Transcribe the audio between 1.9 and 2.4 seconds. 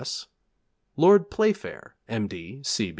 M.